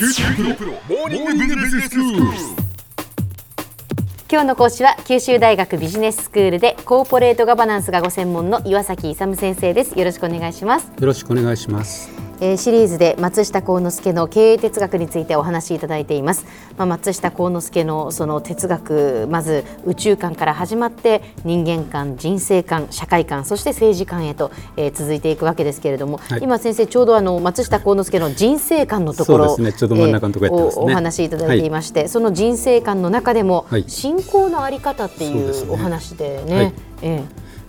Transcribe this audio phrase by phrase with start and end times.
[0.00, 2.22] 九州大学モーニングビジネススクール。
[4.32, 12.29] 今日の講師は九州大学ビジネススクールでコーポレートガバナンスがご専門の岩崎勇先生ですよろしくお願いします、よろしくお願いします。
[12.40, 16.46] えーシリーズで松下幸之助の経営哲学についてお話しいただいています、
[16.76, 26.40] まあ、松下幸之助のその哲学まず宇宙観から始まって人間観人生観社会観そして政治観へと、えー続いていくわけですけれども、はい。
[26.42, 29.72] 今先生ちょうどあの松下幸之助の人生観のところね。
[29.72, 30.82] ちょうど真ん中のところやってますね。
[30.82, 33.84] えーおお話しいただいていまして、その人生観の中でも、はい。
[33.88, 36.56] 信仰のあり方っていそうお話でね。
[36.56, 36.72] はい。
[37.02, 37.22] え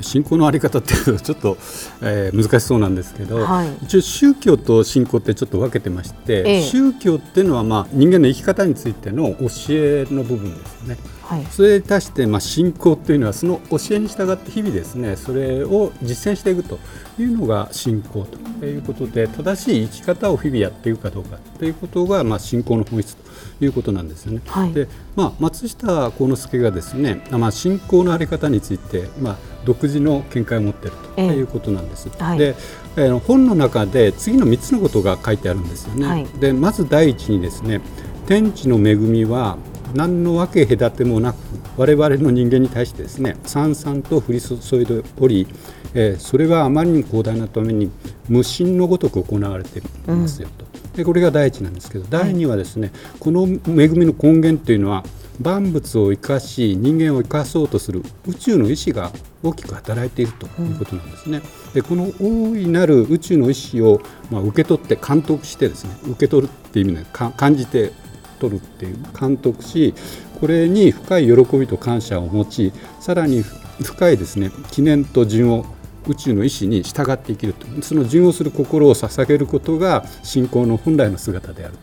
[0.00, 1.56] 信仰のあり方っていうとちょっと、
[2.02, 10.96] えー難しそうなんですけど、はい一応宗教と信仰ってちょっと分けてまして、ええ宗教っていうのはまあ人間の生き方についての教えの部分ですよね。
[11.30, 16.78] えはいそれに対してまあ信仰っていうのはその教えに従って日々ですねそれを実践していくと
[17.18, 18.26] いうのが信仰
[18.60, 24.40] ということで正しい生き方を日々やっていくかどうかということがまあ信仰の本質ということなんですよね。
[24.46, 32.08] はいでまあ、松下幸之助がですね、まあ、信仰のあり方について、まあ、独自の見解を持っているとええいうことなんです。
[32.18, 32.54] はいで
[32.96, 36.06] えー本の中で次の3つのことが書いてあるんですよね。
[36.06, 37.80] はいでまず第一にですね
[38.26, 39.56] 天地の恵みは
[39.94, 41.36] 何の分け隔てもなく
[41.76, 45.46] 我々の人間に対してですねさんさんと降り注いでおり、
[45.94, 47.90] えーそれはあまりにも広大なために
[48.28, 50.66] 無心のごとく行われていますよと、
[50.96, 55.04] でこれが第一なんですけど第二はですね、この恵みの根源というのは
[55.40, 61.42] 万物を生かし人間を生かそうとする宇宙の意志が大きく働いているということなんですね。
[61.74, 64.00] でこの大いなる宇宙の意志を、
[64.30, 67.92] まあ、受け取って監督してですね受け取るっていう意味でか感じて
[68.38, 69.94] 取るっていう監督し
[70.40, 73.42] これに深い喜びと感謝を持ちさらに
[73.82, 75.66] 深いですね記念と順を
[76.08, 77.66] 宇宙の意志に従って生きると。
[77.82, 81.74] その順をする心を捧げることが信仰の本来の姿である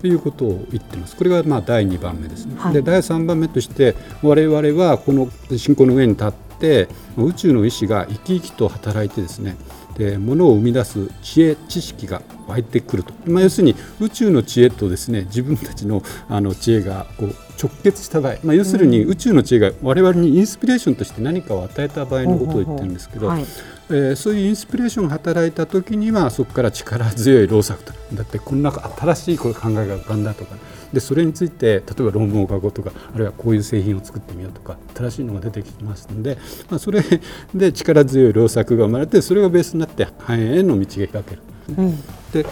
[0.00, 0.06] と。
[0.06, 1.16] いうことを言っています。
[1.16, 2.74] これがまあ第2番目ですね、はい。
[2.74, 9.56] で第3番目として我々はこの信仰の上に立って宇宙の意志が生き生きと働いてですね
[9.96, 23.44] で物を生み出す知恵知識が湧いてくると、まあ、要するに宇宙の知恵とですね自分たちのあの知恵がこう直結した場合、まあ、要するに宇宙の知恵が我々にインスピレーションとして何かを与えた場合のことを言ってるんですけど、はい
[23.90, 30.56] えーそういうインスピレーションが働いた時にはそこから力強い労作とだってこんな新しいこういう考えが浮かんだとか
[30.92, 36.38] でそれについて例えば論文を書こうとかあるいはこういう製品を作ってみようとか新しいのが出てきますので、
[36.70, 37.02] まあ、それ
[37.54, 41.42] で力強い労作が生まれてそれがベースになって繁栄への道が開ける。
[41.78, 42.02] うん
[42.32, 42.46] で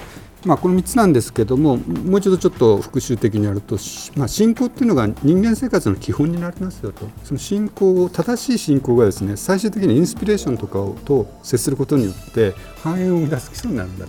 [0.44, 14.06] まあ、この3つなんですけどももう一度ちょっと復習的にやると、しまあ、信仰っていうのが人間生活の基本になりますよとその信仰を正しい信仰がですね最終的にインスピレーションとかをと接することによって繁栄を生み出す基礎になるんだ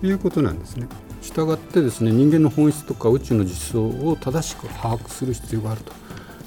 [0.00, 0.86] ということなんですね。
[1.22, 5.80] したがってですね人間の本質とか宇宙の実相を正しく把握する必要がある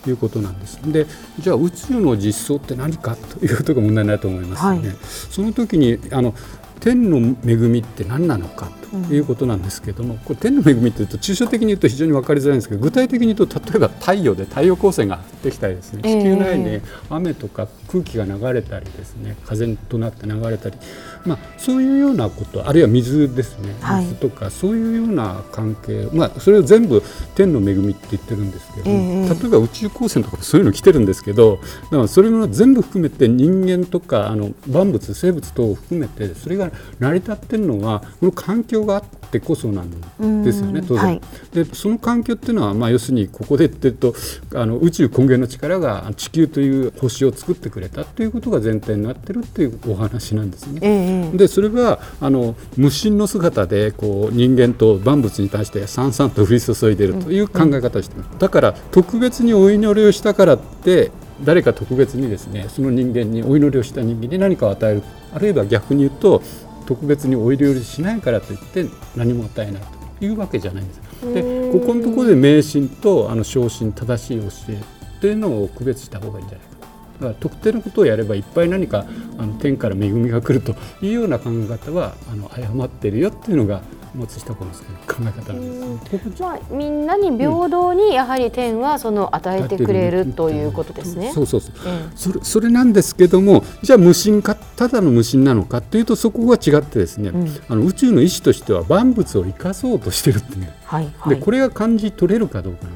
[0.03, 0.77] ということなんです。
[0.91, 1.05] で
[1.39, 4.87] じゃあ宇宙の実相って何かということが問題になると思いますよね。
[4.87, 4.97] はい
[5.29, 6.33] その時にあの
[6.79, 16.21] 天の恵みって何なのかということなんですけども、これ天の恵みっていうと抽象的に言うと非常に分かりづらいんですけど具体的に言うと例えば太陽で太陽光線が降ってきたりですねええ。
[16.21, 20.77] 地球内で雨とか空気が流れたりですね風となって流れたり、
[21.25, 24.05] まあ、そういうようなことあるいは水ですねはい。
[24.05, 27.03] 水とかそういうような関係、まあ、それを全部
[27.35, 41.03] 天の恵みって言ってるんですけど例えば宇宙光線とかもそういうの来てるんですけどだからそれも全部含めて人間とかあの万物生物等を含めてそれが成り立ってるのはこの環境があってこそなんですよね当然。
[41.03, 41.21] はい
[41.53, 44.13] でその環境っていうのは、まあ、要するにここで言ってると
[44.53, 50.79] あの宇宙根源の力が地球という星を作ってくれたということが前提になってるっていうお話なんですね。
[50.83, 61.11] ええでそれはあの無心の姿でこう人間と万物に対してさんさんと降り注いでいるという考え方をしています、だから特別にお祈りをしたからって
[61.43, 65.03] 誰か特別にですねその人間にお祈りをした人間に何かを与える
[65.33, 66.41] あるいは逆に言うと
[66.85, 68.85] 特別にお祈りをしないからといって
[69.15, 69.81] 何も与えない
[70.19, 71.01] というわけじゃないんです。
[71.33, 74.81] でここのところで迷信とあの昇進正しい教え
[75.21, 76.79] というのを区別した方がいいんじゃないかと。
[76.81, 76.87] だ
[77.19, 79.05] から特定のことをやればいっぱい何か
[79.37, 83.81] あの天から恵みが来るというような考え方はあの誤っているよっていうのが
[84.15, 85.97] 松下幸之助の考え方なんですね。
[86.11, 91.31] ここまあ、みんなに平等にやはり天はその与えてくれるということですね。
[91.33, 91.73] そうそうそう。
[91.85, 101.35] えそれそれなんですけどもじゃあ無心かただの無心なのかというとそこが違ってですね、うんあの宇宙の意志としては万物を生かそうとしてるっていうえはいはい。
[101.35, 102.87] でこれが感じ取れるかどうか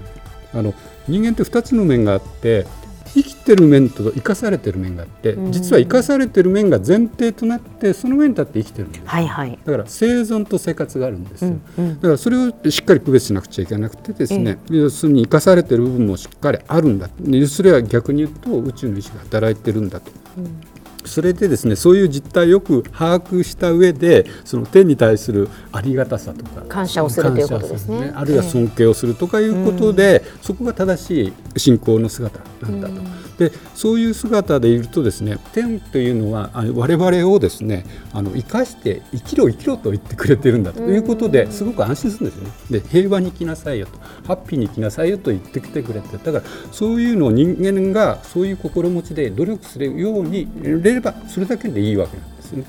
[0.54, 0.74] あの
[1.08, 2.66] 人間って2つの面があって
[3.14, 17.10] 生きてる面と生かされてる面があって実は生かされてる面が前提となってその上に立って生きてるんです、はいはい、だから生存と生活があるんですよ、うんうん、だからそれをしっかり区別しなくちゃいけなくてですね、要するに生かされてる部分もしっかりあるんだ。
[17.48, 20.12] それは逆に言うと宇宙の意志が働いてるんだと。
[20.38, 20.62] うん
[21.06, 33.23] それでですねそういう実態をよく把握した上でその天に対するありがたさとか感謝をするということですね、ね、あるいは尊敬をするとかいうことで、えー、そこが正しい信仰の姿なんだと。
[33.38, 42.52] でそういう姿でいるとですね天というのは我々をですねあの生かして生きろ生きろと言ってくれてるんだということですごく安心するんですよね。
[42.70, 52.66] で平和に生きなさいよとハッピーに生きなさいよと言ってきてくれてだからそういうのを人間がそういう心持ちで努力するようにれればそれだけでいいわけなんですね。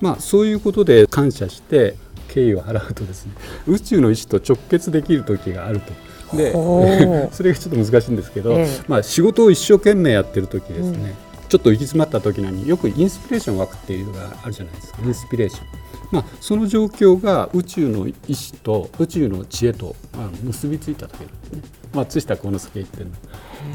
[0.00, 1.94] まあ、そういうことで感謝して
[2.28, 3.32] 敬意を払うとですね
[3.66, 5.92] 宇宙の意志と直結できる時があると。
[6.36, 6.52] で
[7.32, 15.82] それがちょっと難しいんですけど、ええ、まあ、仕事を一生懸命やってる時ですね、うん、ちょっと行き詰まった時なによくインスピレーション湧くっていうのがあるじゃないですかインスピレーション。
[16.12, 21.62] まあ、その状況が宇宙の意志と宇宙の知恵と、まあ、結びついた時ですね。
[21.94, 23.12] 松下幸之助言ってるの。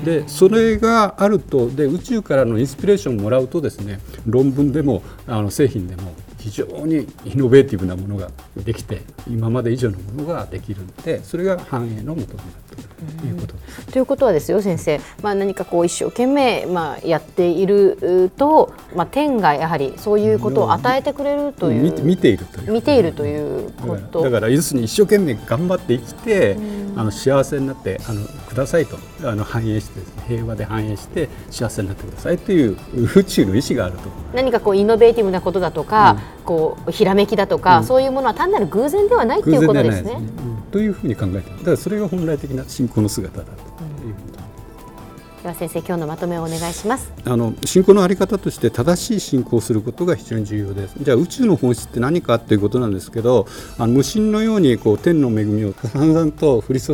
[0.06, 6.14] でそれがあるとで宇宙からのインスピレーションをもらうとですね論文でもあの製品でも
[6.48, 12.90] 非常にイノベーティブなものができて今まで以上のものができるんでそれが繁栄のもとになっている
[13.20, 13.86] ということです。
[13.88, 22.04] ということはですよ先生、まあ、何かこう一生懸命、まあ、やっていると、まあ、天がやはりそういうことを与えてくれるという。
[22.04, 22.72] 見ているという。
[22.72, 24.22] 見ているということ。
[24.22, 26.58] だから要するに一生懸命頑張って生きて
[26.98, 32.78] あの幸せになってあのくださいとあの繁栄して、平和で繁栄して幸せになってくださいという
[33.16, 34.10] 宇宙の意志があると。
[34.34, 40.10] 何かこうイノベーティブなことだとか、うん、こうひらめきだとか、うん、そういうものは単なる偶然ではないということですね。
[40.12, 40.22] すね。
[40.72, 43.67] というふうに考えてだからそれが本来的な信仰の姿だと。
[45.48, 47.10] では先生今日のまとめをお願いします。
[47.24, 50.96] あの信仰のあり方として正しい信仰をすることが非常に重要です。
[51.02, 53.48] じゃあ宇宙の本質って何かということなんですけど
[53.78, 56.94] あの無心のようにこう天の恵みを散々と降り注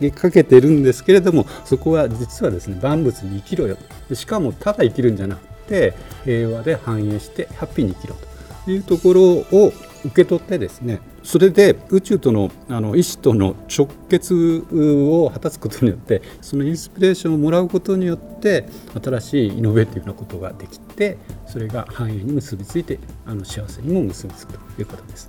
[0.00, 3.76] ぎかけているんですけれどもそこは実はですね万物に生きろよ。
[4.14, 5.92] しかもただ生きるんじゃなくて
[6.24, 8.16] 平和で繁栄してハッピーに生きろ
[8.64, 9.72] というところを
[10.06, 18.66] 受け取ってですねそれで宇宙とのあの意志との直結を果たすことによってそのインスピレーションをもらうことによって
[19.02, 25.28] 新しいイノベーティブなことができてそれが繁栄に結びついてあの幸せにも結びつくということです。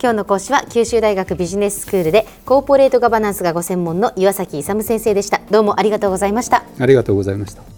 [0.00, 5.40] 今日の講師は九州大学ビジネススクールでコーポレートガバナンスがご専門の岩崎勇先生でした。
[5.50, 6.64] どうもありがとうございました。
[6.78, 7.77] ありがとうございました